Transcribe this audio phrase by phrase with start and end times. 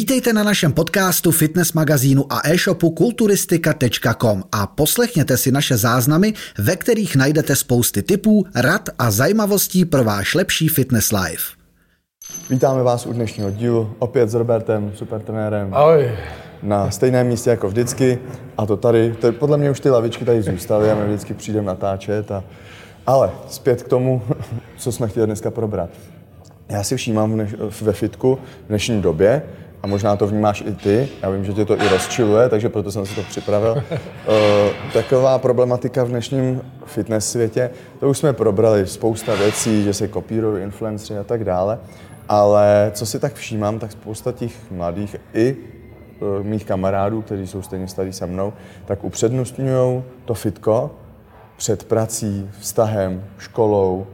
[0.00, 6.76] Vítejte na našem podcastu, fitness magazínu a e-shopu kulturistika.com a poslechněte si naše záznamy, ve
[6.76, 11.44] kterých najdete spousty tipů, rad a zajímavostí pro váš lepší fitness life.
[12.50, 15.74] Vítáme vás u dnešního dílu, opět s Robertem, supertrenérem.
[15.74, 16.10] Ahoj.
[16.62, 18.18] Na stejném místě jako vždycky
[18.58, 21.34] a to tady, to je, podle mě už ty lavičky tady zůstaly a my vždycky
[21.34, 22.30] přijdeme natáčet.
[22.30, 22.44] A,
[23.06, 24.22] ale zpět k tomu,
[24.76, 25.90] co jsme chtěli dneska probrat.
[26.68, 27.46] Já si všímám
[27.80, 29.42] ve fitku v dnešní době,
[29.82, 32.92] a možná to vnímáš i ty, já vím, že tě to i rozčiluje, takže proto
[32.92, 33.72] jsem si to připravil.
[33.72, 34.32] Uh,
[34.92, 40.62] taková problematika v dnešním fitness světě, to už jsme probrali, spousta věcí, že se kopírují
[40.62, 41.78] influencery a tak dále,
[42.28, 45.56] ale co si tak všímám, tak spousta těch mladých i
[46.20, 48.52] uh, mých kamarádů, kteří jsou stejně starí se mnou,
[48.84, 50.90] tak upřednostňují to fitko
[51.56, 54.06] před prací, vztahem, školou,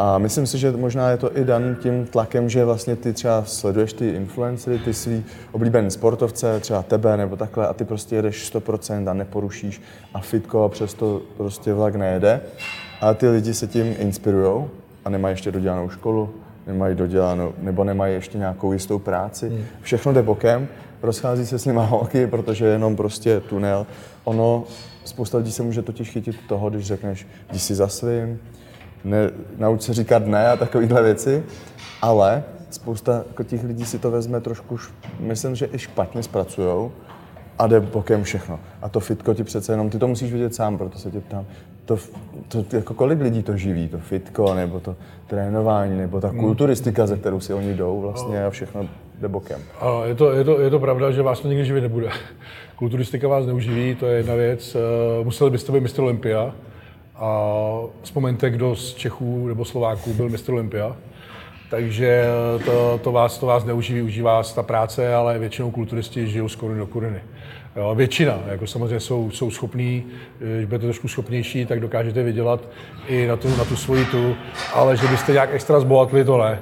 [0.00, 3.44] a myslím si, že možná je to i dan tím tlakem, že vlastně ty třeba
[3.44, 8.54] sleduješ ty influencery, ty svý oblíbený sportovce, třeba tebe nebo takhle a ty prostě jedeš
[8.54, 9.82] 100% a neporušíš
[10.14, 12.40] a fitko přesto prostě vlak nejede.
[13.00, 14.64] A ty lidi se tím inspirují
[15.04, 16.30] a nemají ještě dodělanou školu,
[16.66, 19.48] nemají dodělanou, nebo nemají ještě nějakou jistou práci.
[19.48, 19.64] Hmm.
[19.82, 20.68] Všechno jde bokem,
[21.02, 23.86] rozchází se s nima holky, protože je jenom prostě tunel.
[24.24, 24.64] Ono,
[25.04, 28.38] spousta lidí se může totiž chytit toho, když řekneš, jdi si za svým,
[29.04, 31.42] ne, nauč se říkat ne a takovéhle věci,
[32.02, 34.78] ale spousta jako těch lidí si to vezme trošku,
[35.20, 36.92] myslím, že i špatně zpracujou
[37.58, 38.60] a jde bokem všechno.
[38.82, 41.44] A to fitko ti přece jenom, ty to musíš vidět sám, proto se tě ptám.
[41.84, 41.98] To,
[42.48, 46.40] to, jako kolik lidí to živí, to fitko, nebo to trénování, nebo ta hmm.
[46.40, 48.88] kulturistika, ze kterou si oni jdou vlastně a všechno
[49.20, 49.60] jde bokem.
[49.80, 52.08] A je, to, je, to, je to pravda, že vás to nikdy živit nebude.
[52.76, 54.76] Kulturistika vás neuživí, to je jedna věc.
[54.76, 56.54] Eh, museli byste být mistr Olympia,
[57.18, 60.96] a vzpomeňte, kdo z Čechů nebo Slováků byl mistr Olympia.
[61.70, 62.24] Takže
[62.64, 66.56] to, to, vás, to vás neuživí, užívá vás ta práce, ale většinou kulturisti žijou z
[66.56, 67.20] koruny do koruny.
[67.76, 70.04] Jo, většina, jako samozřejmě jsou, jsou schopní,
[70.38, 72.60] když budete trošku schopnější, tak dokážete vydělat
[73.08, 74.34] i na tu, na tu svoji tu,
[74.74, 76.60] ale že byste nějak extra zbohatli, to ne.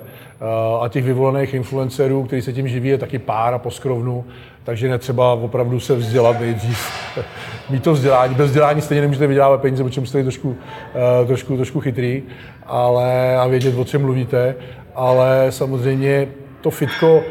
[0.80, 4.24] A těch vyvolených influencerů, kteří se tím živí, je taky pár a poskrovnu,
[4.66, 6.78] takže netřeba opravdu se vzdělat nejdřív.
[7.70, 8.34] Mít to vzdělání.
[8.34, 12.22] Bez vzdělání stejně nemůžete vydělávat peníze, protože musíte být trošku, uh, trošku, trošku chytrý
[12.66, 14.54] ale, a vědět, o čem mluvíte.
[14.94, 16.28] Ale samozřejmě
[16.60, 17.22] to fitko,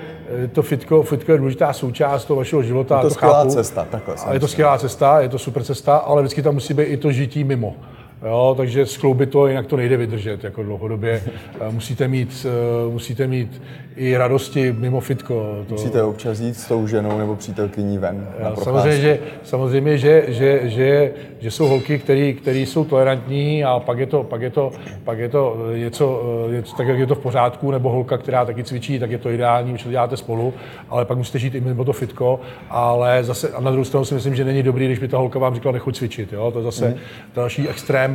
[0.43, 2.95] eh, to fitko, fitko je důležitá součást toho vašeho života.
[2.95, 3.51] Je to, to skvělá chápu.
[3.51, 4.15] cesta, takhle.
[4.25, 6.97] A je to skvělá cesta, je to super cesta, ale vždycky tam musí být i
[6.97, 7.75] to žití mimo.
[8.23, 11.23] Jo, takže skloubit to, jinak to nejde vydržet jako dlouhodobě.
[11.71, 13.61] Musíte mít, eh, musíte mít
[13.95, 15.63] i radosti mimo fitko.
[15.67, 15.73] To...
[15.73, 20.61] Musíte občas jít s tou ženou nebo přítelkyní ven na samozřejmě, že, samozřejmě, že, že,
[20.63, 21.99] že, že jsou holky,
[22.41, 24.71] které jsou tolerantní a pak je to, pak je to,
[25.03, 28.63] pak je to něco, něco, tak jak je to v pořádku, nebo holka, která taky
[28.63, 30.53] cvičí, tak je to ideální, když to děláte spolu,
[30.89, 32.39] ale pak musíte žít i mimo to fitko,
[32.69, 35.39] ale zase a na druhou stranu si myslím, že není dobrý, když by ta holka
[35.39, 36.33] vám říkala, nechuť cvičit.
[36.33, 36.51] Jo?
[36.51, 36.95] To je zase mm.
[37.35, 38.14] další extrém,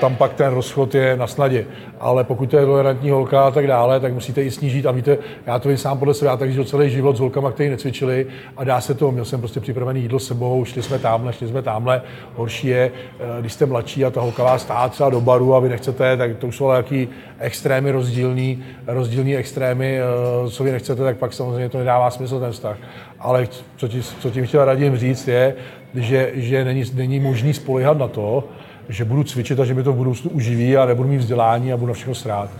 [0.00, 1.66] tam pak ten rozchod je na snadě.
[2.00, 5.18] Ale pokud to je tolerantní holka a tak dále, tak musíte i snížit a víte,
[5.46, 8.26] já to vím sám podle sebe, já tak žil celý život s holkama, kteří necvičili
[8.56, 11.48] a dá se to, měl jsem prostě připravený jídlo s sebou, šli jsme tamhle, šli
[11.48, 12.02] jsme tamhle.
[12.36, 15.60] Horší je, eh, když jste mladší a ta holka vás stá třeba do baru a
[15.60, 17.08] vy nechcete, tak to už jsou nějaký
[17.38, 22.52] extrémy rozdílný, rozdílný extrémy, eh, co vy nechcete, tak pak samozřejmě to nedává smysl ten
[22.52, 22.76] vztah.
[23.20, 25.54] Ale co, tí, co tím chtěl radím říct je,
[25.94, 28.44] že, že není, není možný spolehat na to,
[28.90, 31.76] že budu cvičit a že mi to v budoucnu uživí a nebudu mít vzdělání a
[31.76, 32.50] budu na všechno srát.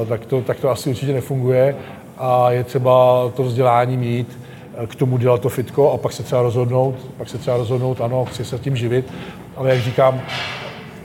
[0.00, 1.76] Uh, tak, to, tak to asi určitě nefunguje
[2.18, 4.38] a je třeba to vzdělání mít,
[4.74, 8.00] eh, k tomu dělat to fitko a pak se třeba rozhodnout, pak se třeba rozhodnout,
[8.00, 9.12] ano, chci se tím živit,
[9.56, 10.20] ale jak říkám,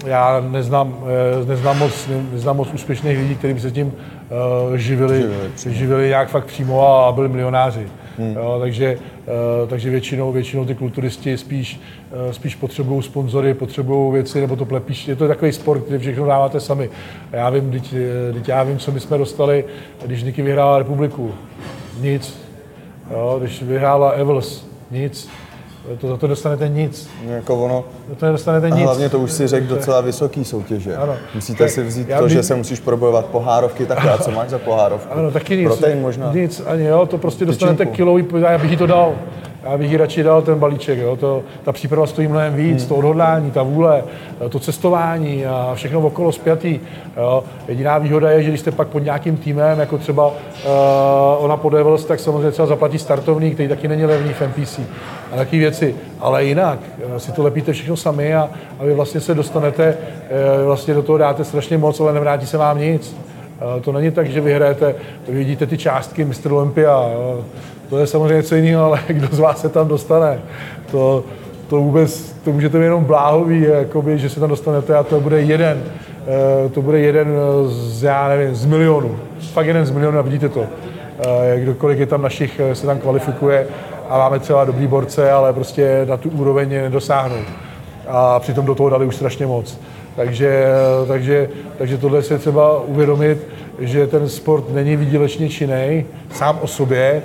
[0.05, 0.97] já neznám,
[1.41, 3.93] eh, neznám, moc, neznám moc úspěšných lidí, kteří by se tím
[4.75, 7.87] živili, živili, živili nějak fakt přímo a byli milionáři.
[8.17, 8.35] Hmm.
[8.35, 11.79] Jo, takže, uh, takže většinou, většinou ty kulturisti spíš,
[12.25, 15.07] uh, spíš potřebují sponzory, potřebují věci, nebo to plepíš.
[15.07, 16.89] Je to takový sport, kde všechno dáváte sami.
[17.31, 17.93] Já vím, teď,
[18.33, 19.65] teď já vím, co my jsme dostali,
[20.05, 21.33] když Niky vyhrála republiku.
[22.01, 22.45] Nic.
[23.11, 25.29] Jo, když vyhrála Evels, nic
[25.97, 27.09] to za to dostanete nic.
[27.27, 28.83] Jako ono, za to nedostanete a nic.
[28.83, 30.95] hlavně to už si řekl docela vysoký soutěže.
[30.95, 31.15] Ano.
[31.35, 32.31] Musíte tak, si vzít to, bych...
[32.31, 35.13] že se musíš probojovat pohárovky, tak a co máš za pohárovku?
[35.13, 35.67] Ano, taky nic.
[35.67, 36.33] Protein možná.
[36.33, 39.15] Nic, ani jo, to prostě dostanete kilový, já bych jí to dal.
[39.65, 40.99] Já bych jí radši dal ten balíček.
[40.99, 41.15] Jo.
[41.15, 42.89] To, ta příprava stojí mnohem víc, hmm.
[42.89, 44.03] to odhodlání, ta vůle,
[44.49, 46.79] to cestování a všechno okolo spjatý.
[47.17, 47.43] Jo.
[47.67, 50.33] Jediná výhoda je, že když jste pak pod nějakým týmem, jako třeba uh,
[51.37, 54.79] ona pod Evels, tak samozřejmě třeba zaplatí startovní, který taky není levný v NPC
[55.31, 55.95] a takové věci.
[56.19, 56.79] Ale jinak
[57.15, 59.97] eh, si to lepíte všechno sami a, a vy vlastně se dostanete,
[60.59, 63.15] uh, vlastně do toho dáte strašně moc, ale nevrátí se vám nic.
[63.81, 64.95] To není tak, že vyhrajete,
[65.27, 66.51] vidíte ty částky Mr.
[66.51, 67.09] Olympia,
[67.89, 70.39] to je samozřejmě něco jiného, ale kdo z vás se tam dostane,
[70.91, 71.23] to,
[71.67, 75.83] to vůbec, to můžete jenom bláhový, jakoby, že se tam dostanete a to bude jeden,
[76.65, 77.27] eh, to bude jeden
[77.67, 79.19] z, já nevím, z milionu.
[79.53, 80.65] Fakt jeden z milionu a vidíte to.
[81.19, 83.67] Eh, kdokoliv je tam našich, eh, se tam kvalifikuje
[84.09, 87.39] a máme třeba dobrý borce, ale prostě na tu úroveň nedosáhnou.
[88.07, 89.79] A přitom do toho dali už strašně moc.
[90.15, 90.65] Takže,
[91.07, 93.47] takže, takže tohle si třeba uvědomit,
[93.79, 97.21] že ten sport není výdělečně činný sám o sobě.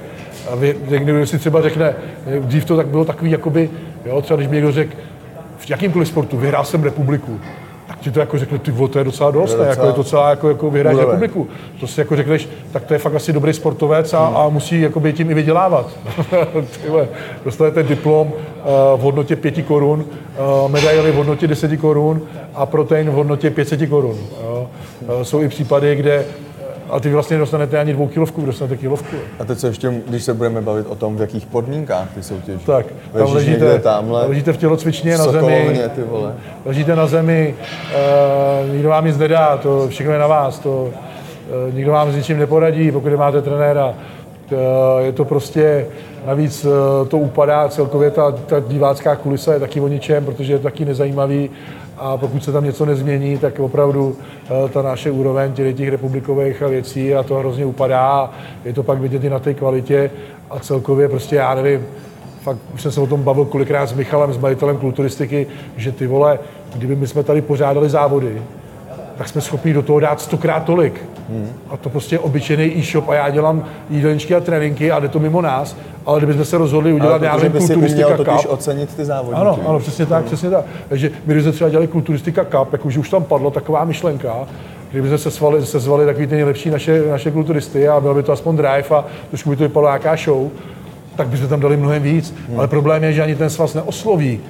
[0.49, 1.95] A vy, někdo si třeba řekne,
[2.41, 3.71] dřív to tak bylo takový, jakoby,
[4.05, 4.93] jo, třeba když mi někdo řekl,
[5.59, 7.41] v jakýmkoliv sportu vyhrál jsem republiku,
[7.91, 10.31] tak ti to jako řekne, ty to je docela dost, je jako je to celá
[10.31, 11.49] jako, jako vyhrát republiku.
[11.81, 14.37] To si jako řekneš, tak to je fakt asi dobrý sportovec a, hmm.
[14.37, 15.91] a musí jakoby tím i vydělávat.
[17.45, 20.05] dostanete diplom uh, v hodnotě 5 korun,
[20.65, 22.23] uh, medaily v hodnotě 10 korun
[22.55, 24.17] a protein v hodnotě 500 korun.
[24.17, 26.25] Uh, jsou i případy, kde
[26.93, 29.17] a ty vlastně dostanete ani dvou kilovku, dostanete kilovku.
[29.39, 32.63] A teď se ještě, když se budeme bavit o tom, v jakých podmínkách ty soutěž.
[32.67, 35.81] Tak, tam ležíte, tamhle, ležíte v tělocvičně na zemi.
[35.95, 36.35] Ty vole.
[36.65, 37.55] Ležíte na zemi,
[38.65, 40.59] uh, nikdo vám nic nedá, to všechno je na vás.
[40.59, 43.87] To, uh, nikdo vám s ničím neporadí, pokud máte trenéra.
[43.87, 44.59] Uh,
[45.01, 45.87] je to prostě,
[46.27, 50.59] navíc uh, to upadá, celkově ta, ta divácká kulisa je taky o ničem, protože je
[50.59, 51.51] to taky nezajímavý
[52.01, 56.61] a pokud se tam něco nezmění, tak opravdu eh, ta naše úroveň těch, těch republikových
[56.61, 58.31] věcí a to hrozně upadá.
[58.65, 60.11] Je to pak vidět i na té kvalitě
[60.51, 61.87] a celkově prostě já nevím,
[62.43, 66.07] fakt už jsem se o tom bavil kolikrát s Michalem, s majitelem kulturistiky, že ty
[66.07, 66.39] vole,
[66.75, 68.43] kdyby my jsme tady pořádali závody,
[69.19, 71.05] tak jsme schopni do toho dát stokrát tolik.
[71.31, 71.49] Hmm.
[71.71, 75.19] A to prostě je obyčejný e-shop a já dělám jídelníčky a tréninky a jde to
[75.19, 78.27] mimo nás, ale kdybychom se rozhodli udělat nějaký kulturistika cup.
[78.27, 79.41] totiž ocenit ty závodníky.
[79.41, 80.65] Ano, ano, přesně tak, přesně tak.
[80.89, 84.35] Takže my, když jsme třeba dělali kulturistika cup, jak už, už tam padlo taková myšlenka,
[84.91, 88.33] kdyby se zvali, se zvali takový ty nejlepší naše, naše kulturisty a bylo by to
[88.33, 90.49] aspoň drive a trošku by to vypadalo nějaká show,
[91.17, 92.35] tak bychom tam dali mnohem víc.
[92.49, 92.59] Hmm.
[92.59, 94.41] Ale problém je, že ani ten svaz neosloví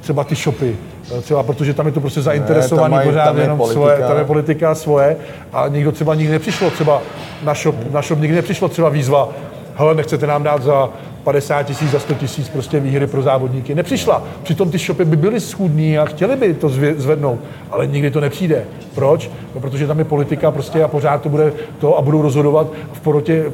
[0.00, 0.76] třeba ty shopy,
[1.22, 3.80] třeba protože tam je to prostě zainteresovaný ne, pořád jenom politika.
[3.80, 5.16] svoje, tam je politika svoje
[5.52, 7.02] a nikdo třeba nikdy nepřišlo třeba
[7.42, 9.28] na shop, na shop nikdy nepřišlo třeba výzva,
[9.74, 10.88] hele, nechcete nám dát za
[11.24, 13.74] 50 tisíc, za 100 tisíc prostě výhry pro závodníky.
[13.74, 14.24] Nepřišla.
[14.42, 17.38] Přitom ty shopy by byly schudní a chtěli by to zvednout,
[17.70, 18.64] ale nikdy to nepřijde.
[18.94, 19.30] Proč?
[19.54, 22.66] No, protože tam je politika prostě a pořád to bude to a budou rozhodovat.
[22.92, 23.44] V porotě,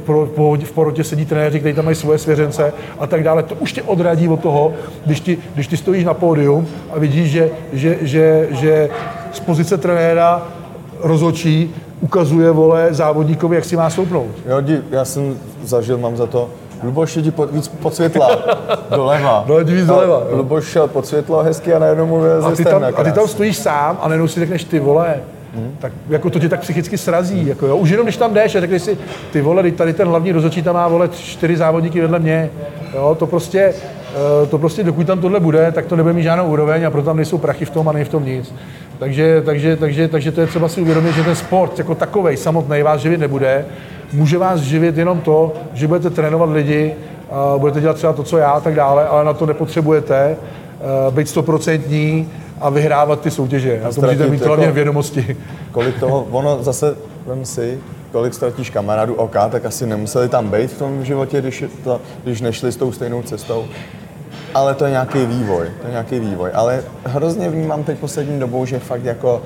[0.64, 3.42] v, porotě sedí trenéři, kteří tam mají svoje svěřence a tak dále.
[3.42, 4.72] To už tě odradí od toho,
[5.06, 8.88] když, ti, když ty stojíš na pódium a vidíš, že, že, že, že
[9.32, 10.42] z pozice trenéra
[11.00, 14.30] rozhodčí ukazuje, vole, závodníkovi, jak si má stoupnout.
[14.46, 16.50] Jo, já jsem zažil, mám za to,
[16.82, 18.30] Luboš jdi po, víc pod světla,
[18.96, 19.44] doleva.
[19.48, 20.22] No, víc doleva.
[20.30, 23.56] Luboš šel pod světlo hezky a najednou mu a ty, tam, a ty tam stojíš
[23.56, 25.14] sám a najednou si řekneš, ty vole,
[25.54, 25.76] Hmm.
[25.80, 27.46] Tak jako to tě tak psychicky srazí.
[27.46, 27.76] Jako jo.
[27.76, 28.98] Už jenom když tam jdeš a řekneš si,
[29.32, 32.50] ty vole, tady ten hlavní rozhodčí tam má vole čtyři závodníky vedle mě.
[32.94, 33.74] Jo, to prostě,
[34.14, 37.06] eh, to prostě dokud tam tohle bude, tak to nebude mít žádnou úroveň a proto
[37.06, 38.54] tam nejsou prachy v tom a nej v tom nic.
[39.00, 42.82] Takže, takže, takže, takže to je třeba si uvědomit, že ten sport jako takový samotný
[42.82, 43.64] vás živit nebude.
[44.12, 46.94] Může vás živit jenom to, že budete trénovat lidi,
[47.58, 51.28] budete dělat třeba to, co já a tak dále, ale na to nepotřebujete eh, být
[51.28, 52.28] stoprocentní
[52.60, 53.82] a vyhrávat ty soutěže.
[53.84, 55.36] A to můžete mít hlavně jako, vědomosti.
[55.72, 56.96] Kolik toho, ono zase,
[57.26, 57.78] vem si,
[58.12, 62.40] kolik ztratíš kamarádů OK, tak asi nemuseli tam být v tom životě, když, to, když
[62.40, 63.64] nešli s tou stejnou cestou.
[64.54, 66.50] Ale to je nějaký vývoj, to je nějaký vývoj.
[66.54, 69.42] Ale hrozně vnímám teď poslední dobou, že fakt jako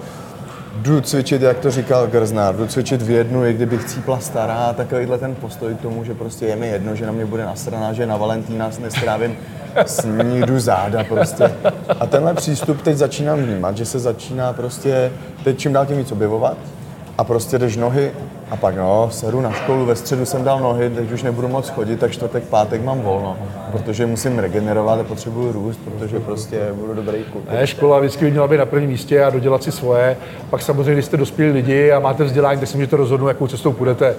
[0.77, 5.19] jdu cvičit, jak to říkal Grznár, jdu cvičit v jednu, i kdybych cípla stará, takovýhle
[5.19, 8.07] ten postoj k tomu, že prostě je mi jedno, že na mě bude nasraná, že
[8.07, 9.37] na Valentína nestrávím
[9.87, 11.53] s ní jdu záda prostě.
[12.01, 15.13] A tenhle přístup teď začínám vnímat, že se začíná prostě
[15.45, 16.57] teď čím dál tím víc objevovat
[17.19, 18.13] a prostě jdeš nohy
[18.51, 21.69] a pak no, sedu na školu, ve středu jsem dal nohy, teď už nebudu moc
[21.69, 23.37] chodit, tak čtvrtek, pátek mám volno,
[23.73, 27.45] protože musím regenerovat a potřebuju růst, protože prostě budu dobrý kluk.
[27.51, 30.17] Ne, škola vždycky by měla být na prvním místě a dodělat si svoje.
[30.51, 33.73] Pak samozřejmě, když jste dospělí lidi a máte vzdělání, tak si můžete rozhodnout, jakou cestou
[33.73, 34.15] půjdete.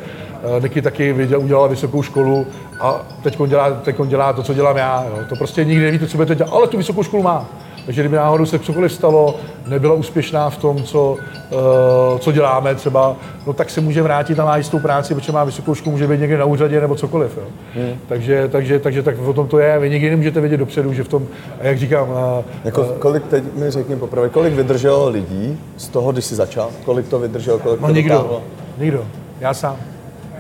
[0.58, 2.48] Eh, Niky taky udělala vysokou školu
[2.82, 5.04] a teď dělá, teď dělá to, co dělám já.
[5.10, 5.18] Jo.
[5.30, 7.46] To prostě nikdy nevíte, co budete dělat, ale tu vysokou školu má.
[7.86, 9.36] Takže kdyby náhodou se cokoliv stalo,
[9.68, 13.16] nebyla úspěšná v tom, co, uh, co děláme třeba,
[13.48, 16.20] no tak se může vrátit a má jistou práci, protože má vysokou školu, může být
[16.20, 17.38] někde na úřadě nebo cokoliv.
[17.38, 17.44] Jo.
[17.76, 18.00] Hmm.
[18.08, 19.80] Takže, takže, takže tak o tom to je.
[19.80, 21.28] Vy nikdy nemůžete vědět dopředu, že v tom,
[21.62, 22.10] jak říkám...
[22.10, 22.16] Uh,
[22.64, 26.70] jako, kolik, teď mi řekni poprvé, kolik vydrželo lidí z toho, když jsi začal?
[26.86, 27.60] Kolik to vydrželo?
[27.60, 28.42] Kolik no to nikdo,
[28.78, 29.06] nikdo.
[29.40, 29.76] Já sám.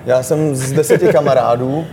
[0.06, 1.86] Já jsem z deseti kamarádů,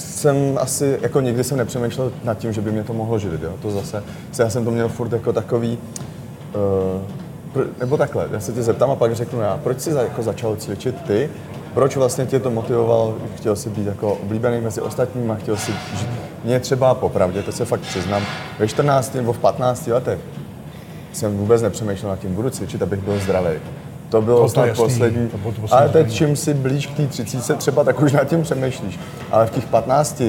[0.00, 3.54] jsem asi, jako nikdy jsem nepřemýšlel nad tím, že by mě to mohlo živit, jo.
[3.62, 4.02] To zase,
[4.38, 5.78] já jsem to měl furt jako takový,
[7.54, 10.22] uh, nebo takhle, já se tě zeptám a pak řeknu já, proč jsi za, jako
[10.22, 11.30] začal cvičit ty
[11.74, 13.16] Proč vlastně tě to motivovalo?
[13.36, 16.08] Chtěl jsi být jako oblíbený mezi ostatními, chtěl jsi žít.
[16.44, 18.22] Mě třeba popravdě, to se fakt přiznám,
[18.58, 20.18] ve 14 nebo v 15 letech
[21.12, 23.50] jsem vůbec nepřemýšlel nad tím, budu cvičit, abych byl zdravý.
[24.10, 25.28] To bylo to snad jasný, poslední.
[25.28, 28.12] to bylo to poslední ale teď, čím si blíž k té 30, třeba tak už
[28.12, 29.00] nad tím přemýšlíš.
[29.30, 30.22] Ale v těch 15,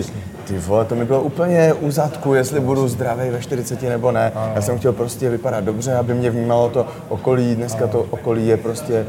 [0.43, 4.31] ty vole, to mi bylo úplně u zadku, jestli budu zdravý ve 40 nebo ne.
[4.55, 7.55] Já jsem chtěl prostě vypadat dobře, aby mě vnímalo to okolí.
[7.55, 9.05] Dneska to okolí je prostě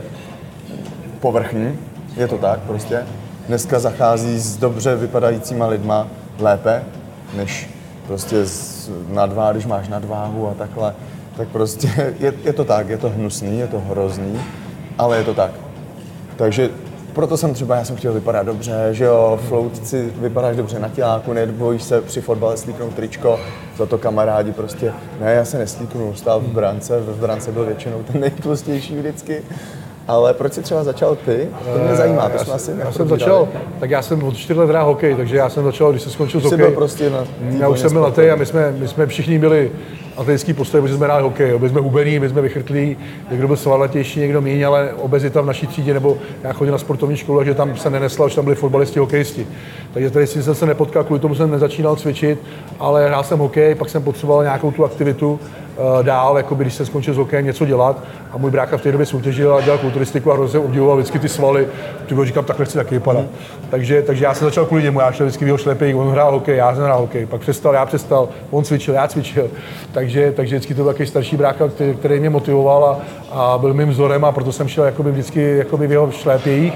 [1.21, 1.79] povrchní,
[2.17, 3.03] je to tak prostě.
[3.49, 6.83] Dneska zachází s dobře vypadajícíma lidma lépe,
[7.37, 7.71] než
[8.07, 10.95] prostě s nadvá, když máš nadváhu a takhle.
[11.37, 14.41] Tak prostě je, je to tak, je to hnusný, je to hrozný,
[14.99, 15.51] ale je to tak.
[16.37, 16.71] Takže
[17.13, 21.33] proto jsem třeba, já jsem chtěl vypadat dobře, že jo, floutci vypadáš dobře na těláku,
[21.33, 23.41] nebojíš se při fotbale slíknout tričko,
[23.77, 28.03] za to kamarádi prostě, ne, já se neslíknu, stál v brance, v brance byl většinou
[28.13, 29.43] ten nejtlustější vždycky.
[30.09, 31.49] Ale proč jsi třeba začal ty?
[31.73, 33.49] To mě zajímá, to jsme asi já jsem začal,
[33.81, 36.41] tak já jsem od 4 let hrál hokej, takže já jsem začal, když jsem skončil
[36.41, 36.67] s Jsi hokej.
[36.67, 37.25] byl prostě na
[37.59, 39.73] Já už jsem byl na té a my jsme, my jsme všichni byli
[40.17, 41.59] atletický postoje, protože jsme hráli hokej.
[41.59, 42.97] Byli jsme hubený, my jsme vychrtlí,
[43.31, 47.17] někdo byl svalnatější, někdo méně, ale obezita v naší třídě, nebo já chodil na sportovní
[47.17, 49.47] školu, takže tam se nenesla, už tam byli fotbalisti, hokejisti.
[49.93, 52.39] Takže tady si jsem se nepotkal, kvůli tomu jsem nezačínal cvičit,
[52.79, 55.41] ale hrál jsem hokej, pak jsem potřeboval nějakou tu aktivitu
[56.03, 58.05] dál, jako když jsem skončil s hokejem, něco dělat.
[58.33, 61.29] A můj brácha v té době soutěžil a dělal kulturistiku a hrozně obdivoval vždycky ty
[61.29, 61.69] svaly.
[62.07, 63.25] Ty říkám, takhle chci taky vypadat.
[63.71, 66.33] Takže, takže já jsem začal kvůli němu, já šel vždycky v jeho šlepejích, on hrál
[66.33, 69.51] hokej, já jsem hrál hokej, pak přestal, já přestal, on cvičil, já cvičil.
[69.93, 72.99] Takže, takže vždycky to byl takový starší brácha, který, který mě motivoval a,
[73.33, 76.73] a byl mým vzorem a proto jsem šel jakoby vždycky jakoby v jeho šlépějích.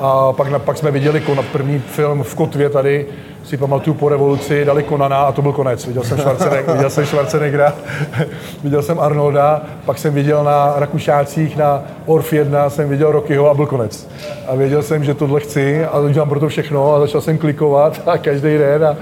[0.00, 3.06] A pak, na- pak jsme viděli Kona, první film v Kotvě tady,
[3.44, 5.86] si pamatuju po revoluci, dali Konana a to byl konec.
[5.86, 7.74] Viděl jsem Schwarzeneggera, viděl jsem, Schwarzeneggera
[8.62, 13.54] viděl jsem Arnolda, pak jsem viděl na Rakušácích na Orf 1, jsem viděl Rockyho a
[13.54, 14.08] byl konec.
[14.48, 18.02] A věděl jsem, že tohle chci a udělám pro to všechno a začal jsem klikovat
[18.06, 18.96] a každý den a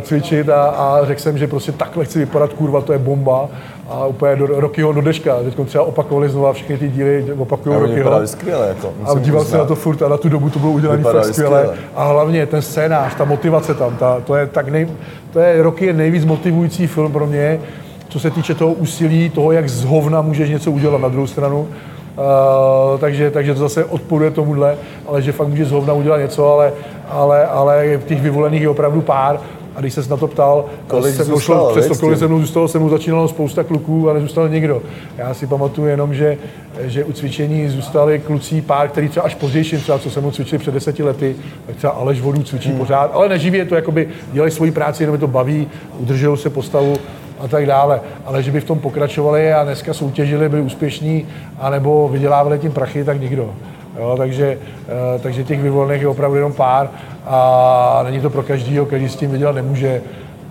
[0.00, 3.48] cvičit a, a řekl jsem, že prostě takhle chci vypadat, kurva, to je bomba.
[3.88, 5.36] A úplně do Rockyho do deška.
[5.44, 8.26] Teď třeba opakovali znova všechny ty díly, opakují Rockyho.
[8.26, 8.92] skvěle, jako.
[9.04, 11.60] A díval se na to furt a na tu dobu to bylo udělané fakt skvěle.
[11.60, 11.78] skvěle.
[11.94, 14.88] A hlavně ten scénář, ta motivace tam, ta, to je tak nej,
[15.32, 17.60] to je, Rocky je nejvíc motivující film pro mě,
[18.08, 21.68] co se týče toho úsilí, toho, jak z hovna můžeš něco udělat na druhou stranu.
[22.16, 24.76] Uh, takže, takže to zase odporuje tomuhle,
[25.06, 26.72] ale že fakt může z hovna udělat něco, ale,
[27.08, 29.40] ale, ale těch vyvolených je opravdu pár.
[29.76, 32.28] A když se na to ptal, Kolik se mnou zůstalo, šlo, přesto viď, kolik se
[32.28, 34.82] mnou zůstalo, se mnou začínalo spousta kluků a nezůstal nikdo.
[35.18, 36.38] Já si pamatuju jenom, že,
[36.80, 40.58] že u cvičení zůstali kluci pár, který třeba až později, třeba co se mnou cvičili
[40.58, 42.78] před deseti lety, tak třeba Aleš Vodu cvičí hmm.
[42.78, 45.68] pořád, ale neživě to jakoby dělají svoji práci, jenom je to baví,
[45.98, 46.96] udržují se postavu
[47.40, 48.00] a tak dále.
[48.24, 51.26] Ale že by v tom pokračovali a dneska soutěžili, byli úspěšní,
[51.58, 53.54] anebo vydělávali tím prachy, tak nikdo.
[53.98, 56.90] Jo, takže, eh, takže těch vyvolených je opravdu jenom pár
[57.26, 60.02] a není to pro každýho, každý s tím vydělat nemůže.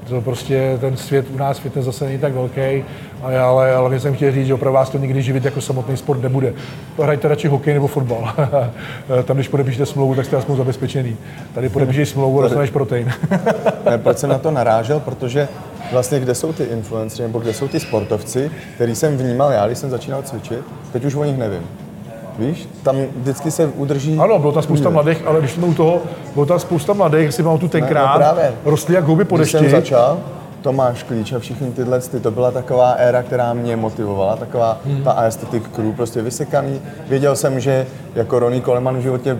[0.10, 2.84] To prostě ten svět u nás fitness zase není tak velký,
[3.24, 6.22] ale, ale hlavně jsem chtěl říct, že opravdu vás to nikdy živit jako samotný sport
[6.22, 6.54] nebude.
[7.04, 8.34] Hrajte radši hokej nebo fotbal.
[9.24, 11.18] Tam, když podepíšete smlouvu, tak jste aspoň zabezpečený.
[11.54, 13.12] Tady podepíšeš smlouvu dostaneš protein.
[13.90, 15.00] Ne, proč jsem na to narážel?
[15.00, 15.48] Protože
[15.92, 19.78] vlastně kde jsou ty influenceři, nebo kde jsou ty sportovci, který jsem vnímal já, když
[19.78, 20.62] jsem začínal cvičit,
[20.94, 21.85] teď už o nich nevím.
[22.40, 24.18] Víš, tam vždycky se udrží...
[24.20, 26.02] Ano, bylo tam spousta mladých, ale když jsme u toho,
[26.34, 28.54] bylo tam spousta mladých, si mám tu tenkrát, no právě.
[28.66, 29.76] rostli jak houby po Když jsem dešti.
[29.76, 30.18] začal,
[30.62, 35.04] Tomáš Klíč a všichni tyhle, ty, to byla taková éra, která mě motivovala, taková Hmm.
[35.04, 36.82] ta aesthetic crew, prostě vysekaný.
[37.08, 39.38] Věděl jsem, že jako Ronnie Coleman v životě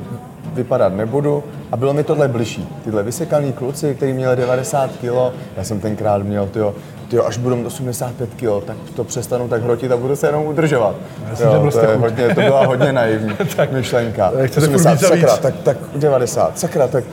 [0.54, 2.68] vypadat nebudu a bylo mi tohle bližší.
[2.84, 6.74] Tyhle vysekaný kluci, kteří měli 90 kg, já jsem tenkrát měl, tyjo,
[7.10, 10.46] tyjo, až budu mít 85 kg, tak to přestanu tak hrotit a budu se jenom
[10.46, 10.96] udržovat.
[11.34, 13.34] jsem nebyl to, je hodně, to byla hodně naivní
[13.72, 14.32] myšlenka.
[14.32, 15.40] Tak chcete furt víc a sakra, víc.
[15.42, 17.04] tak, tak 90, sakra, tak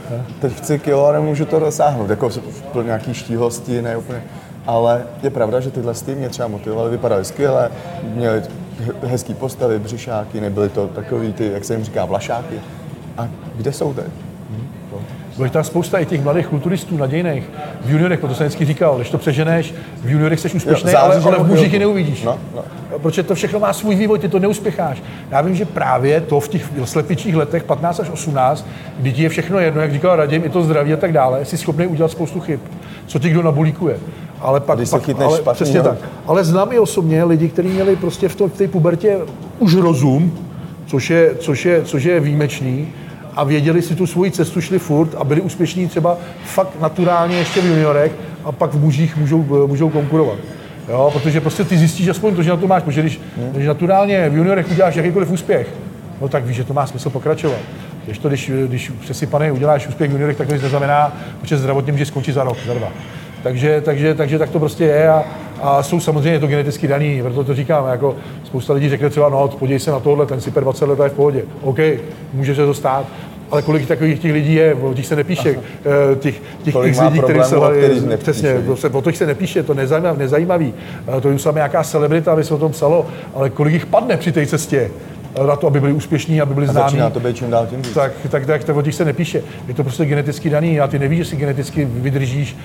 [0.40, 2.28] teď chci kilo a nemůžu to dosáhnout, jako
[2.74, 4.22] v nějaký štíhlosti, ne úplně.
[4.66, 7.70] Ale je pravda, že tyhle sty mě třeba motivovaly, vypadaly skvěle,
[8.02, 8.42] měli
[8.80, 12.60] he- hezký postavy, břišáky, nebyly to takový ty, jak se jim říká, vlašáky.
[13.18, 14.04] A kde jsou teď?
[15.36, 17.44] Bylo tam spousta i těch mladých kulturistů nadějných
[17.84, 19.74] v juniorech, proto jsem vždycky říkal, když to přeženeš,
[20.04, 22.22] v juniorech jsi úspěšný, Jo, ale, ale v mužích je neuvidíš.
[22.22, 22.62] No, no.
[22.98, 25.02] Protože to všechno má svůj vývoj, ty to neuspěcháš.
[25.30, 28.66] Já vím, že právě to v těch slepičích letech 15 až 18,
[28.98, 31.58] kdy ti je všechno jedno, jak říkal Radim, i to zdraví a tak dále, jsi
[31.58, 32.60] schopný udělat spoustu chyb,
[33.06, 33.96] co ti kdo nabulíkuje.
[34.40, 35.98] Ale pak, Když se pak chytneš ale, špatnýho- přesně tak.
[36.26, 39.18] Ale znám i osobně lidi, kteří měli prostě v, to, v té pubertě
[39.58, 40.38] už rozum,
[40.86, 42.88] což je, což, je, což je výjimečný,
[43.36, 47.60] a věděli si tu svoji cestu, šli furt a byli úspěšní třeba fakt naturálně ještě
[47.60, 48.12] v juniorech
[48.44, 50.38] a pak v mužích můžou, můžou konkurovat.
[50.88, 53.20] Jo, protože prostě ty zjistíš aspoň to, že na to máš, protože když,
[53.52, 55.68] když naturálně v juniorech uděláš jakýkoliv úspěch,
[56.20, 57.58] no tak víš, že to má smysl pokračovat.
[58.04, 61.92] Když to, když, když přesypaný uděláš úspěch v juniorech, tak to nic neznamená, protože zdravotně
[61.92, 62.88] může skončit za rok, za dva.
[63.42, 65.24] Takže, takže, takže tak to prostě je a,
[65.62, 69.48] a jsou samozřejmě to geneticky daný, proto to říkám, jako spousta lidí řekne třeba, no
[69.48, 71.42] podívej se na tohle, ten super 20 let je v pohodě.
[71.62, 71.78] OK,
[72.34, 73.06] může se to stát,
[73.50, 76.94] ale kolik takových těch lidí je, o těch se nepíše, eh, těch, těch má lidí,
[76.94, 80.74] kteří problémů, se nepíše, přesně, to se, o to se nepíše, to nezajímavý, nezajímavý.
[81.16, 83.86] Eh, To je už samé nějaká celebrita, aby se o tom psalo, ale kolik jich
[83.86, 84.90] padne při té cestě
[85.46, 87.94] na to, aby byli úspěšní, aby byli známí to být čím dál tím víc.
[87.94, 89.42] tak, tak, tak, tak o těch se nepíše.
[89.68, 92.56] Je to prostě geneticky daný a ty nevíš, jestli geneticky vydržíš,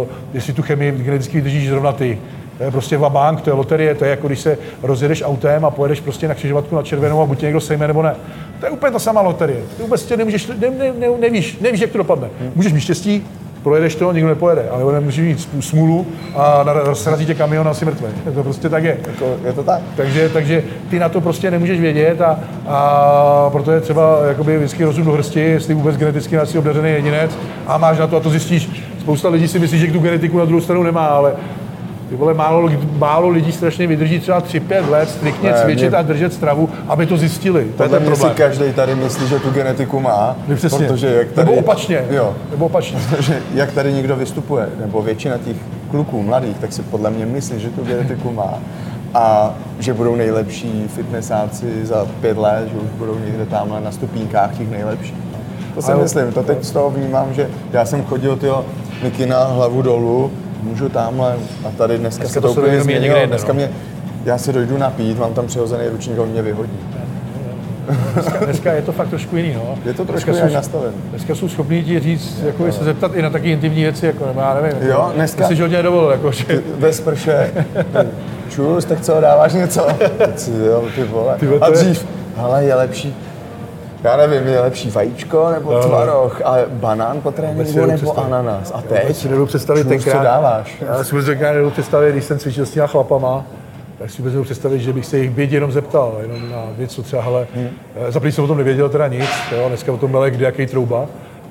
[0.00, 2.18] uh, jestli tu chemii geneticky vydržíš zrovna ty.
[2.58, 5.70] To je prostě vabank, to je loterie, to je jako když se rozjedeš autem a
[5.70, 8.16] pojedeš prostě na křižovatku na červenou a buď tě někdo sejme nebo ne.
[8.60, 9.62] To je úplně ta samá loterie.
[9.76, 12.28] Ty vůbec tě nemůžeš, ne, ne, ne, nevíš, nevíš, jak to dopadne.
[12.54, 13.26] Můžeš mít štěstí,
[13.66, 17.74] projedeš to, nikdo nepojede, ale nemůžeš mít smů- smůlu a nara- srazí tě kamion a
[17.74, 18.06] jsi mrtvý.
[18.34, 18.96] To prostě tak je.
[19.06, 19.82] Jako, je to tak?
[19.96, 24.84] Takže, takže ty na to prostě nemůžeš vědět a, a proto je třeba jakoby vždycky
[24.84, 28.30] rozum do hrsti, jestli vůbec geneticky jsi obdařený jedinec a máš na to a to
[28.30, 28.84] zjistíš.
[29.00, 31.32] Spousta lidí si myslí, že tu genetiku na druhou stranu nemá, ale
[32.08, 36.02] ty vole, málo, málo lidí strašně vydrží třeba 3-5 let striktně Ne, cvičit mě- a
[36.02, 37.64] držet stravu, aby to zjistili.
[37.76, 38.36] To je ten mě si problém.
[38.36, 40.86] každý tady myslí, že tu genetiku má, No, Přesně.
[40.86, 42.04] protože jak tady, Nebo opačně.
[42.10, 42.98] Jo, Nebo opačně.
[43.16, 45.56] protože jak tady někdo vystupuje, nebo většina těch
[45.90, 48.54] kluků mladých, tak si podle mě myslí, že tu genetiku má
[49.14, 54.58] a že budou nejlepší fitnessáci za pět let, že už budou někde tamhle na stupínkách
[54.58, 55.14] těch nejlepších.
[55.74, 58.64] To si Ale- myslím, to teď z toho vnímám, že já jsem chodil tyjo,
[59.02, 60.30] Niky na hlavu dolů,
[60.62, 61.34] můžu tamhle
[61.66, 63.16] a tady dneska, Dneska se to to úplně změnilo.
[63.16, 63.54] jinde, Dneska no.
[63.54, 63.70] mě,
[64.24, 66.72] já si dojdu napít, mám tam přihozený ručník a on mě vyhodí.
[68.14, 69.54] Dneska, dneska je to fakt trošku jiný.
[69.54, 69.74] No.
[69.84, 70.92] Je to trošku dneska jinak jsou, nastaven.
[71.10, 74.40] Dneska jsou schopní ti říct, jako se zeptat i na taky intimní věci, jako, nebo
[74.40, 74.88] já nevím.
[74.88, 77.50] Jo, dneska- To si hodně nedovolil, jako, že, ve sprše.
[78.48, 79.86] Čus, tak co, dáváš něco?
[80.44, 81.36] Ty, jo, ty vole.
[81.40, 83.16] Ty A to je- dřív, ale je lepší,
[84.04, 85.84] já nevím, je lepší vajíčko nebo No, no.
[85.88, 88.72] tvaroh, a banán po tréninku nebo ananas.
[88.74, 89.16] A Já teď?
[89.16, 90.16] si nedovedu představit tenkrát.
[90.18, 90.82] co dáváš?
[90.86, 93.44] Já si vůbec tenkrát nedovedu představit, když jsem cvičil s těma chlapama,
[93.98, 96.92] tak si vůbec nedovedu představit, že bych se jich běď jenom zeptal, jenom na věc,
[96.92, 97.68] co třeba, hele, hmm.
[98.08, 100.66] za první jsem o tom nevěděl teda nic, jo, dneska o tom byl kde jaký
[100.66, 101.06] trouba,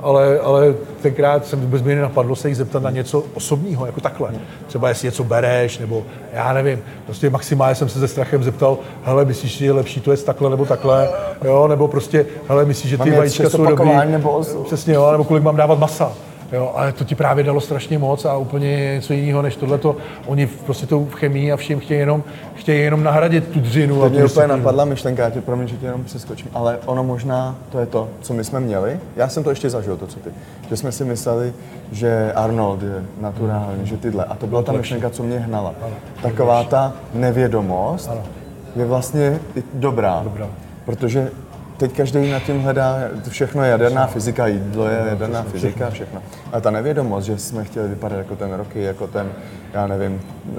[0.06, 4.30] ale, ale tenkrát jsem vůbec mě nenapadlo se jich zeptat na něco osobního, jako takhle.
[4.68, 6.80] Třeba jestli něco bereš, nebo já nevím.
[7.06, 10.50] Prostě maximálně jsem se ze strachem zeptal, hele, myslíš, že je lepší to jest takhle
[10.50, 11.10] nebo takhle,
[11.44, 14.64] jo, nebo prostě, hele, myslíš, že ty vajíčka jsou dobrý, nebo osm?
[14.64, 16.12] přesně, jo, nebo kolik mám dávat masa.
[16.52, 19.96] Jo, ale to ti právě dalo strašně moc a úplně něco jiného než tohleto.
[20.26, 23.96] Oni prostě tou chemii a všem chtějí jenom, chtějí jenom nahradit tu dřinu.
[23.96, 24.56] tu mě úplně disciplínu.
[24.58, 28.10] napadla myšlenka, já tě promiň, že tě jenom přeskočím, ale ono možná to je to,
[28.22, 29.00] co my jsme měli.
[29.16, 30.30] Já jsem to ještě zažil, to co ty.
[30.70, 31.54] Že jsme si mysleli,
[31.92, 34.26] že Arnold je naturální, že tyhle.
[34.26, 35.74] A to byla ta myšlenka, co mě hnala.
[36.22, 38.12] Taková ta nevědomost
[38.76, 39.40] je vlastně
[39.74, 40.22] dobrá.
[40.24, 40.48] Dobrá.
[40.86, 41.32] Protože
[41.78, 46.22] teď každý nad tím hledá, to všechno je jaderná fyzika, jídlo je jaderná fyzika, všechno.
[46.52, 49.32] A ta nevědomost, že jsme chtěli vypadat jako ten Rocky, jako ten,
[49.74, 50.58] já nevím, eh,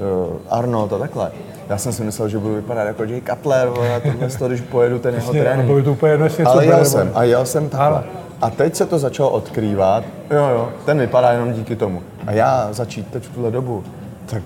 [0.50, 1.30] Arnold a takhle.
[1.68, 4.98] Já jsem si myslel, že budu vypadat jako Jay Cutler, a tohle toho, když pojedu
[4.98, 5.66] ten jeho Přesně, trénink.
[5.66, 8.04] bylo by to úplně jedno, Ale jel jsem a jel jsem takhle.
[8.42, 12.02] A teď se to začalo odkrývat, jo jo, ten vypadá jenom díky tomu.
[12.26, 13.84] A já začít teď v tuhle dobu,
[14.26, 14.42] tak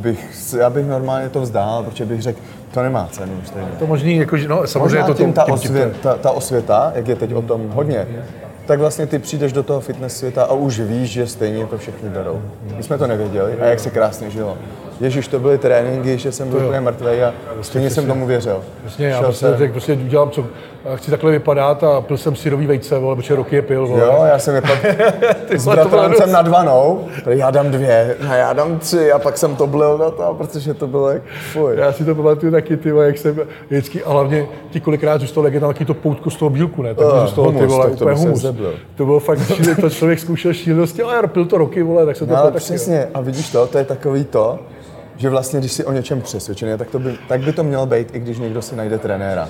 [0.00, 2.38] bych, já bych normálně to vzdál, protože bych řekl,
[2.74, 3.68] to nemá cenu stejně.
[3.78, 6.30] To možný, jako, že- no, samozřejmě Možná to tím ta, tím- tím- osvě, ta, ta
[6.30, 8.06] osvěta, jak je teď o tom hodně,
[8.66, 12.08] tak vlastně ty přijdeš do toho fitness světa a už víš, že stejně to všichni
[12.08, 12.42] berou.
[12.76, 14.56] My jsme to nevěděli a jak se krásně žilo.
[15.00, 18.62] Ježíš, to byly tréninky, že jsem byl úplně mrtvý a stejně jsem tomu věřil.
[18.86, 20.46] Přesně, já prostě jsem- řekl, prostě udělám, co
[20.96, 24.00] chci takhle vypadat a pil jsem syrový vejce, vole, protože roky je pil, vole.
[24.00, 24.84] Jo, já jsem je pak
[25.50, 29.56] s to bratrancem nad vanou, já dám dvě, a já dám tři a pak jsem
[29.56, 31.22] to blil na to, protože to bylo jak
[31.52, 31.76] fuj.
[31.76, 35.50] Já si to pamatuju taky, ty vole, jak jsem vždycky, a hlavně ti kolikrát zůstalo,
[35.60, 36.94] taky to poutko z toho bílku, ne?
[36.94, 38.46] Tak Ah, uh, zůstalo ty vole, to úplně se humus.
[38.96, 42.26] To bylo fakt, šílený, to člověk zkoušel šílenosti, ale pil to roky, vole, tak se
[42.26, 44.58] to No, ale taky, přesně, a vidíš to, to je takový to,
[45.16, 48.14] že vlastně, když jsi o něčem přesvědčený, tak, to by, tak by to mělo být,
[48.14, 49.48] i když někdo si najde trenéra.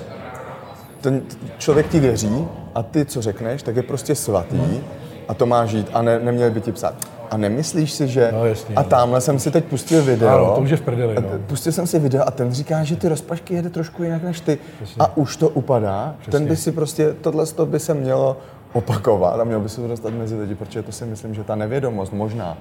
[1.01, 1.21] Ten
[1.57, 4.81] člověk ti věří a ty, co řekneš, tak je prostě svatý
[5.27, 6.95] a to má žít a ne, neměl by ti psát.
[7.31, 8.29] A nemyslíš si, že...
[8.33, 8.89] No, jasně, a no.
[8.89, 10.29] tamhle jsem si teď pustil video.
[10.29, 11.29] Ano, to už je v prdeli, no.
[11.47, 14.57] Pustil jsem si video a ten říká, že ty rozpašky jede trošku jinak než ty.
[14.99, 16.15] A už to upadá.
[16.31, 18.37] Ten by si prostě, tohle to by se mělo
[18.73, 21.55] opakovat a měl by se to dostat mezi lidi, protože to si myslím, že ta
[21.55, 22.57] nevědomost možná,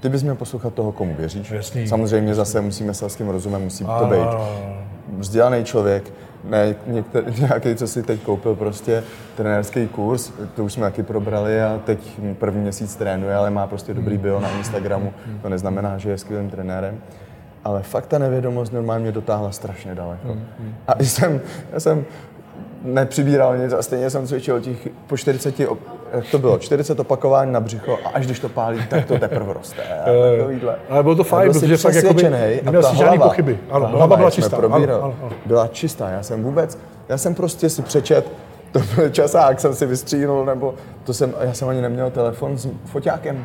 [0.00, 1.50] ty bys měl poslouchat toho, komu věříš.
[1.50, 1.88] Jasný.
[1.88, 4.28] Samozřejmě zase musíme selským rozumem, musí to být
[5.18, 6.12] vzdělaný člověk,
[6.44, 9.02] ne některý, nějaký, co si teď koupil prostě
[9.36, 13.94] trenérský kurz, to už jsme taky probrali a teď první měsíc trénuje, ale má prostě
[13.94, 16.98] dobrý bio na Instagramu, to neznamená, že je skvělým trenérem.
[17.64, 20.36] Ale fakt ta nevědomost normálně dotáhla strašně daleko.
[20.88, 21.40] A jsem,
[21.72, 22.04] já jsem
[22.82, 25.76] nepřibíral nic a stejně jsem cvičil těch po 40, op-
[26.12, 29.52] jak to bylo, 40 opakování na břicho a až když to pálí, tak to teprve
[29.52, 29.82] roste.
[30.04, 30.76] A takovýhle.
[30.88, 33.58] Ale bylo to fajn, protože fakt přesvědčenej a neměl si žádný pochyby.
[33.70, 34.56] Ano, ta hlava byla čistá.
[34.56, 35.32] probírali, Ano, ano, ano.
[35.46, 38.32] Byla čistá, já jsem vůbec, já jsem prostě si přečet,
[38.72, 42.68] to byl časák, jsem si vystříhnul, nebo to jsem, já jsem ani neměl telefon s
[42.84, 43.44] foťákem.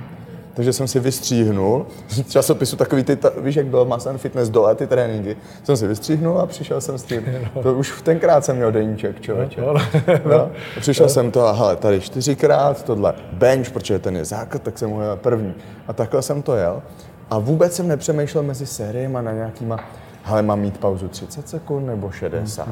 [0.55, 4.75] Takže jsem si vystříhnul z časopisu takový ty, ta, víš, jak byl Masan Fitness dole,
[4.75, 5.37] ty tréninky.
[5.63, 7.25] Jsem si vystříhnul a přišel jsem s tím.
[7.63, 9.61] To už tenkrát jsem měl deníček, člověče.
[9.61, 9.81] No, no.
[10.25, 10.51] No.
[10.79, 14.89] Přišel jsem to a hele, tady čtyřikrát, tohle bench, protože ten je základ, tak jsem
[14.89, 15.53] ho jel první.
[15.87, 16.81] A takhle jsem to jel.
[17.29, 19.79] A vůbec jsem nepřemýšlel mezi sériemi na nějakýma,
[20.23, 22.67] hele, mám mít pauzu 30 sekund nebo 60.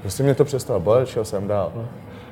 [0.00, 1.72] Prostě mě to přestalo bolet, šel jsem dál.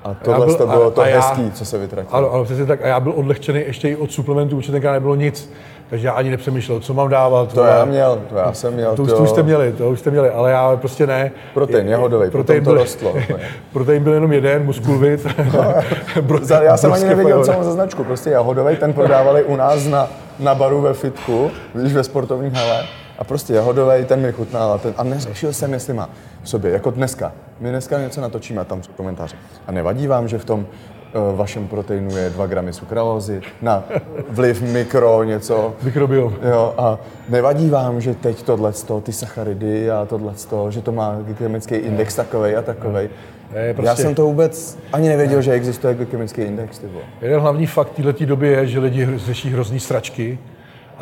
[0.05, 2.15] A tohle byl- to bylo a- to a já- hezký, co se vytratilo.
[2.17, 2.83] Ano, ano, přesně tak.
[2.83, 5.53] A já byl odlehčený ještě i od suplementů, protože tenkrát nebylo nic.
[5.91, 7.53] Takže já ani nepřemýšlel, co mám dávat.
[7.53, 8.97] To já měl, to já jsem měl.
[8.97, 9.17] To už, tyjo.
[9.17, 11.31] to už jste měli, to už jste měli, ale já prostě ne.
[11.55, 13.15] Protein jahodovej, potom to byl, rostlo.
[13.73, 15.27] protein byl jenom jeden, muskulvit.
[16.43, 18.05] Za- Já jsem ani nevěděl, co mám za značku.
[18.05, 22.83] Prostě jahodovej, ten prodávali u nás na, na baru ve fitku, víš, ve sportovní hale.
[23.23, 26.11] A prostě jahodovej, ten mi chutnal a, ten, a neřešil jsem, jestli má
[26.43, 27.33] v sobě, jako dneska.
[27.61, 29.37] My dneska něco natočíme a tam jsou komentáře.
[29.67, 33.85] A nevadí vám, že v tom uh, vašem proteinu je 2 gramy sukralózy, na
[34.29, 35.75] vliv mikro, něco.
[35.83, 36.35] Mikrobiom.
[36.51, 40.33] Jo, a nevadí vám, že teď tohle, ty sacharidy a tohle,
[40.69, 43.11] že to má glykemický index takovej a takovej.
[43.53, 46.79] Já prostě- jsem to vůbec ani nevěděl, že existuje glykemický index.
[46.79, 47.05] Ty vole.
[47.21, 50.39] Jeden hlavní fakt této doby je, že lidi řeší hrozný sračky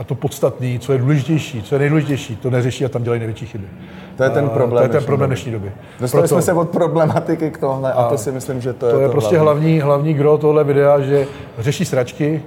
[0.01, 3.47] a to podstatné, co je důležitější, co je nejdůležitější, to neřeší a tam dělají největší
[3.47, 3.65] chyby.
[4.17, 5.73] To je ten A problém To je ten dnešní problém dnešní doby.
[6.01, 8.97] Dostali Proto- jsme se od problematiky k tohle a, to si myslím, že to, to
[8.97, 11.27] je je to prostě hlavní, hlavní gro tohle videa, že
[11.59, 12.43] řeší sračky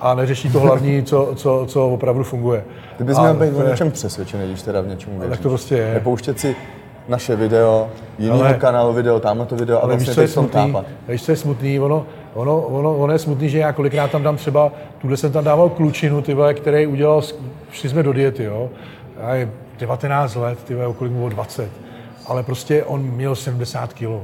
[0.00, 2.64] a neřeší to hlavní, co, co, co opravdu funguje.
[2.98, 5.30] Ty bys A měl být o je- něčem přesvědčený, když teda v něčem věříš.
[5.30, 5.94] Tak to prostě je.
[5.94, 6.56] Nepouštět si
[7.08, 7.88] naše video,
[8.18, 10.72] jiného kanálu video, tamhle to video a Ale vlastně víš, co je smutný?
[10.72, 10.86] tápat.
[11.08, 11.80] Víš, co je smutný?
[11.80, 15.44] Ono, ono, ono, ono, je smutný, že já kolikrát tam dám třeba, tuhle jsem tam
[15.44, 17.22] dával klučinu, ty vole, který udělal,
[17.72, 18.70] šli jsme do diety, jo.
[19.22, 21.70] A je 19 let, ty vole, kolik mu bylo 20.
[22.26, 24.22] Ale prostě on měl 70 kilo.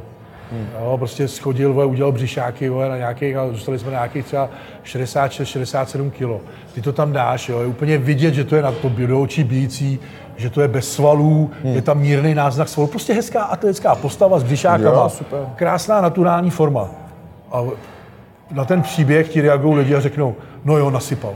[0.52, 0.68] Hmm.
[0.80, 4.48] Jo, prostě schodil, vole, udělal břišáky vole, na nějakých, a zůstali jsme na nějakých třeba
[4.84, 6.40] 66-67 kilo.
[6.74, 9.44] Ty to tam dáš, jo, je úplně vidět, že to je na to do očí
[9.44, 10.00] bíjící,
[10.36, 11.74] že to je bez svalů, hmm.
[11.74, 15.02] je tam mírný náznak svalů, prostě hezká atletická postava s břišákama.
[15.02, 15.38] Jo, super.
[15.56, 16.88] Krásná naturální forma.
[17.52, 17.62] A
[18.52, 20.34] na ten příběh ti reagují lidi a řeknou,
[20.64, 21.34] no jo, nasypal.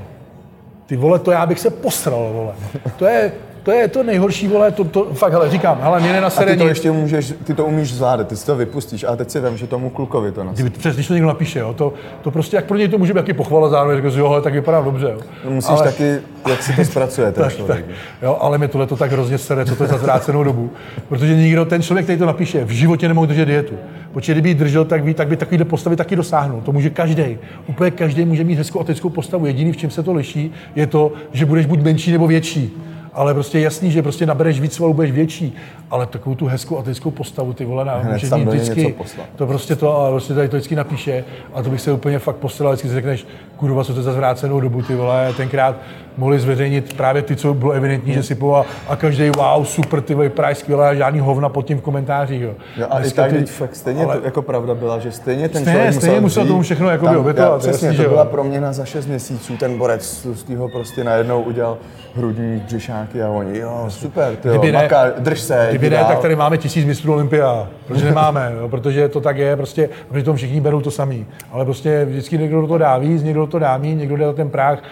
[0.86, 2.52] Ty vole, to já bych se posral, vole.
[2.96, 6.12] To je, to je to nejhorší, vole, to, to fakt, hele, říkám, hele, mě A
[6.12, 9.30] nenasere ty to ještě můžeš, ty to umíš zvládat, ty si to vypustíš, ale teď
[9.30, 10.54] si vem, že tomu klukovi to nas.
[10.54, 13.12] Kdyby, přes, když to někdo napíše, jo, to, to prostě, jak pro něj to může
[13.12, 15.20] být taky pochvala zároveň, řekl si, jo, hele, tak vypadá dobře, jo.
[15.50, 17.86] Musíš Ale- taky, jak si to zpracuje ten tak, člověk.
[17.86, 20.70] tak, jo, ale mi tohle to tak hrozně sere, co to je za zvrácenou dobu.
[21.08, 23.74] Protože nikdo, ten člověk, který to napíše, v životě nemohl držet dietu.
[24.16, 26.60] Protože kdyby ji držel, tak by, tak by takovýhle postavy taky dosáhnul.
[26.60, 27.38] To může každý.
[27.66, 29.46] Úplně každý může mít hezkou atletickou postavu.
[29.46, 32.72] Jediný, v čem se to liší, je to, že budeš buď menší nebo větší.
[33.12, 35.54] Ale prostě jasný, že prostě nabereš víc svalů, budeš větší.
[35.90, 38.02] Ale takovou tu hezkou atletickou postavu, ty vole, na
[38.50, 38.94] vždycky.
[39.36, 42.36] To prostě to, ale prostě tady to vždycky napíše a to bych se úplně fakt
[42.36, 45.76] posral, vždycky si řekneš, kurva, co to za zvrácenou dobu, ty vole, tenkrát
[46.16, 50.14] mohli zveřejnit právě ty, co bylo evidentní, že sypou a, a každý wow, super, ty
[50.14, 52.50] vole, právě skvělé a žádný hovna pod tím v komentářích, jo.
[52.76, 55.12] Jo, a i Dneska tak ty- teď fakt stejně ale- to, jako pravda byla, že
[55.12, 57.96] stejně ten Stejně- člověk stejně musel vzít, tomu všechno jakoby tam- obětovat, já- Přesně, jasný,
[57.96, 61.78] to že byla proměna za 6 měsíců, ten borec z toho prostě najednou udělal
[62.16, 66.36] hrudní břišáky a oni, jo, super, ty jo, maká, drž se, Kdyby ne, tak tady
[66.36, 67.68] máme tisíc mistrů Olympia.
[67.86, 68.52] Proč nemáme?
[68.60, 68.68] Jo?
[68.68, 71.26] Protože to tak je, prostě, a přitom všichni berou to samý.
[71.52, 74.32] Ale prostě vždycky někdo do toho dá víc, někdo do toho dá míň, někdo jde
[74.32, 74.82] ten práh,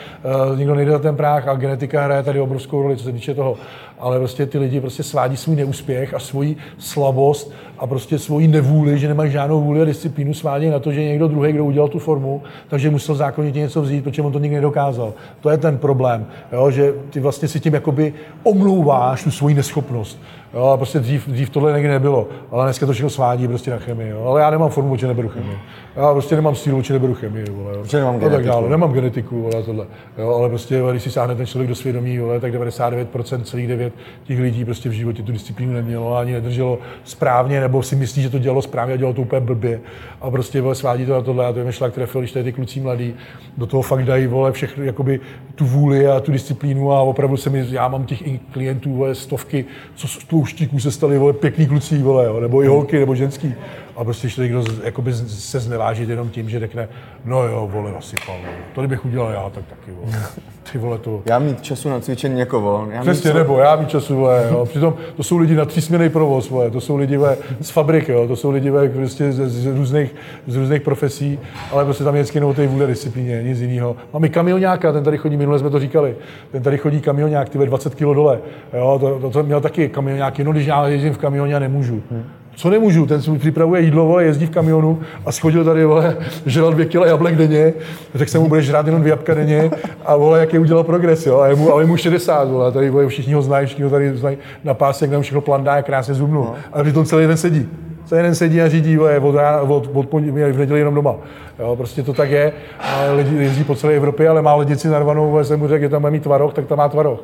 [0.51, 3.57] uh, někdo nejde ten práh a genetika hraje tady obrovskou roli, co se týče toho.
[3.99, 8.99] Ale prostě ty lidi prostě svádí svůj neúspěch a svoji slabost a prostě svoji nevůli,
[8.99, 11.99] že nemají žádnou vůli a disciplínu, svádí na to, že někdo druhý, kdo udělal tu
[11.99, 15.13] formu, takže musel zákonitě něco vzít, protože on to nikdy nedokázal.
[15.41, 16.71] To je ten problém, jo?
[16.71, 20.19] že ty vlastně si tím jakoby omlouváš tu svoji neschopnost.
[20.55, 23.79] Jo, a prostě dřív, dřív tohle někdy nebylo, ale dneska to všechno svádí prostě na
[23.79, 24.09] chemii.
[24.09, 24.25] Jo.
[24.27, 25.59] Ale já nemám formu, či neberu chemii.
[25.97, 27.45] Já prostě nemám sílu, či neberu chemii.
[27.51, 27.83] Vole, jo.
[27.83, 28.49] Protože nemám A tak genetiku.
[28.49, 28.69] dále.
[28.69, 29.87] Nemám genetiku, vole, tohle.
[30.19, 33.93] Jo, ale prostě, když si sáhne ten člověk do svědomí, vole, tak 99% celých 9
[34.25, 38.31] těch lidí prostě v životě tu disciplínu nemělo, ani nedrželo správně, nebo si myslí, že
[38.31, 39.81] to dělalo správně a dělalo to úplně blbě.
[40.21, 41.47] A prostě vole, svádí to na tohle.
[41.47, 43.15] A to je myšlák trefil, když tady ty kluci mladí
[43.57, 45.21] do toho fakt dají vole, všechno, jakoby
[45.55, 49.65] tu vůli a tu disciplínu a opravdu se mi, já mám těch klientů vole, stovky,
[49.95, 50.09] co
[50.45, 53.55] z tlouštíků se stali vole, pěkný kluci, vole, jo, nebo i holky, nebo ženský.
[53.97, 56.89] A prostě když to někdo jakoby se znevážit jenom tím, že řekne,
[57.25, 58.37] no jo, vole, asi pal,
[58.75, 60.13] to kdybych udělal já, tak taky, vole.
[60.73, 61.23] Ty vole, to...
[61.27, 62.89] Já mít času na cvičení jako vol.
[62.91, 63.39] Já Přesně, co...
[63.39, 64.67] nebo já mít času, vole, jo.
[64.67, 66.71] Přitom to jsou lidi na třísměný provoz, vole.
[66.71, 68.29] to jsou lidi vole, z fabrik, jo.
[68.29, 70.15] to jsou lidi vole, prostě z, z, různých,
[70.47, 71.39] z různých profesí,
[71.73, 73.97] ale prostě tam je vždycky jenom té vůle disciplíně, nic jiného.
[74.13, 76.17] Máme kamionáka, ten tady chodí, minule jsme to říkali,
[76.53, 78.41] ten tady chodí kamionák, ty 20 kg dole,
[78.73, 82.03] jo, to, to, to, měl taky kamionák, no když já jezdím v kamioně a nemůžu.
[82.11, 82.25] Hmm.
[82.57, 86.73] Co nemůžu, ten si připravuje jídlo, vole, jezdí v kamionu a schodil tady, vole, žral
[86.73, 87.73] dvě kila jablek denně,
[88.15, 89.71] řekl jsem mu, budeš žrát jenom dvě jabka denně
[90.05, 92.91] a vole, jaký udělal progres, jo, a je mu, ale je mu 60, vole, tady
[92.91, 96.35] vole, všichni ho znají, všichni ho tady znají na pásek, tam všechno plandá, krásně zubnu,
[96.35, 96.55] no.
[96.73, 97.69] ale přitom celý den sedí.
[98.07, 101.15] Celý den sedí a řídí, vole, od, rána, od, od, od v neděli jenom doma.
[101.59, 102.53] Jo, prostě to tak je.
[102.81, 105.89] A lidi jezdí po celé Evropě, ale má lidi si narvanou, jsem mu řekl, že
[105.89, 107.19] tam má mít tvaroh, tak tam má tvaroh.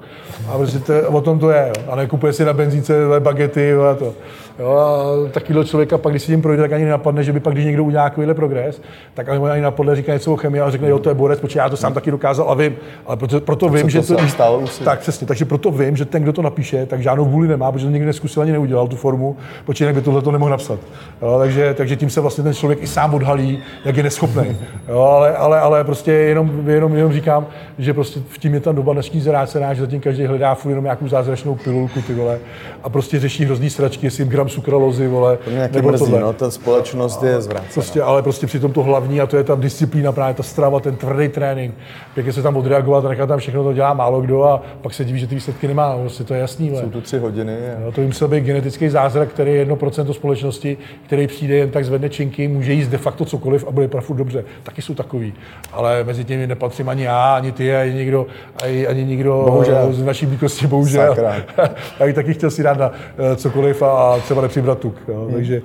[0.49, 1.73] A prostě to, o tom to je.
[1.77, 1.85] Jo.
[1.89, 4.15] A nekupuje si na benzínce bagety a to.
[4.59, 7.55] Jo, a takovýhle člověka pak, když si tím projde, tak ani nenapadne, že by pak,
[7.55, 8.83] když někdo udělá takovýhle progres,
[9.15, 11.59] tak ani ani napadne, říká něco o chemii a řekne, jo, to je borec, protože
[11.59, 12.77] já to sám taky dokázal a vím.
[13.07, 16.23] Ale proto, proto vím, to že to, stalo tak přesně, takže proto vím, že ten,
[16.23, 19.37] kdo to napíše, tak žádnou vůli nemá, protože to nikdy neskusil ani neudělal tu formu,
[19.67, 20.80] protože jinak by tohle to nemohl napsat.
[21.23, 24.57] Jo, takže, takže tím se vlastně ten člověk i sám odhalí, jak je neschopný.
[24.89, 27.47] Jo, ale, ale, ale, prostě jenom, jenom, jenom, říkám,
[27.79, 30.85] že prostě v tím je ta doba dnešní zrácená, že zatím každý hledá furt jenom
[30.85, 32.39] nějakou zázračnou pilulku, ty vole,
[32.83, 36.21] a prostě řeší hrozný sračky, jestli gram sukralozy, vole, to mě nebo mrzí, tohle.
[36.21, 37.73] No, ta společnost je zvrácená.
[37.75, 40.97] Prostě, ale prostě přitom to hlavní, a to je ta disciplína, právě ta strava, ten
[40.97, 41.75] tvrdý trénink,
[42.15, 45.05] pěkně se tam odreagovat a nechat tam všechno to dělá málo kdo a pak se
[45.05, 46.77] diví, že ty výsledky nemá, prostě to je jasný.
[46.77, 47.57] Jsou tu tři hodiny.
[47.77, 47.81] A...
[47.85, 50.60] No, to by musel být genetický zázrak, který je 1% společnosti,
[51.07, 54.45] který přijde jen tak zvedne činky, může jíst de facto cokoliv a bude furt dobře.
[54.63, 55.35] Taky jsou takový.
[55.73, 58.27] Ale mezi těmi nepatřím ani já, ani ty, ani nikdo,
[58.63, 59.93] ani, ani nikdo bohužel.
[59.93, 61.17] z naší bytosti, bohužel.
[62.01, 64.97] já bych taky chtěl si dát na eh, cokoliv a třeba nepřibrat tuk.
[65.09, 65.25] Jo.
[65.25, 65.35] Hmm.
[65.35, 65.63] Takže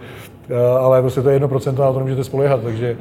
[0.79, 2.97] ale prostě to je jedno procento, na to nemůžete spolehat, takže,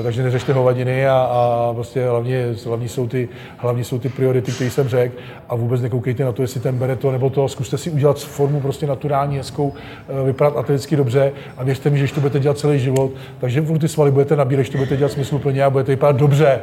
[0.00, 4.52] eh, takže neřešte hovadiny a, a prostě hlavně, hlavní, jsou ty, hlavní jsou ty priority,
[4.52, 5.14] které jsem řekl
[5.48, 8.60] a vůbec nekoukejte na to, jestli ten bere to nebo to, zkuste si udělat formu
[8.60, 9.72] prostě naturální, hezkou,
[10.08, 13.78] eh, vypadat atleticky dobře a věřte mi, že to budete dělat celý život, takže furt
[13.78, 16.60] ty svaly budete nabírat, že to budete dělat smysluplně a budete vypadat dobře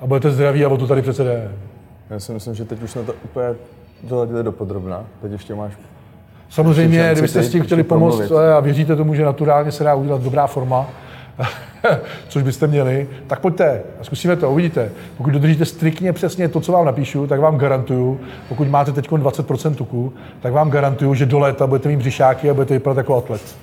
[0.00, 1.50] a budete zdraví a o to tady přece jde.
[2.10, 3.46] Já si myslím, že teď už jsme to úplně
[4.02, 5.04] doladili do podrobna.
[5.22, 5.72] Teď ještě máš
[6.50, 10.46] Samozřejmě, kdybyste s tím chtěli pomoct a věříte tomu, že naturálně se dá udělat dobrá
[10.46, 10.86] forma,
[12.28, 14.90] což byste měli, tak pojďte a zkusíme to, uvidíte.
[15.16, 19.74] Pokud dodržíte striktně přesně to, co vám napíšu, tak vám garantuju, pokud máte teď 20%
[19.74, 23.56] tuku, tak vám garantuju, že do léta budete mít břišáky a budete vypadat jako atlet.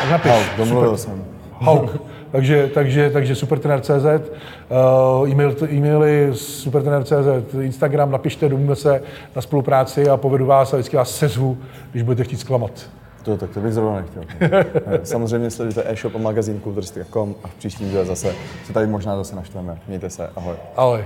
[0.00, 0.32] Tak napiš.
[0.32, 1.14] Hauk, domluvil super.
[1.14, 1.24] jsem.
[1.52, 2.02] Hauk.
[2.32, 9.02] Takže, takže, takže supertrener.cz, uh, e-mail, e-maily supertrener.cz, Instagram, napište, domluvíme se
[9.36, 11.58] na spolupráci a povedu vás a vždycky vás seřvu,
[11.90, 12.90] když budete chtít zklamat.
[13.22, 14.24] To, tak to bych zrovna nechtěl.
[15.02, 18.34] Samozřejmě sledujte e-shop a magazín kulturistika.com a v příštím díle zase
[18.66, 19.78] se tady možná zase naštveme.
[19.88, 20.54] Mějte se, ahoj.
[20.76, 21.04] Ahoj.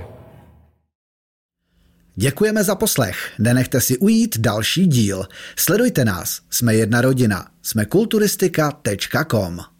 [2.16, 3.16] Děkujeme za poslech.
[3.38, 5.24] Nenechte si ujít další díl.
[5.56, 6.40] Sledujte nás.
[6.50, 7.46] Jsme jedna rodina.
[7.62, 9.73] Jsme kulturistika.com.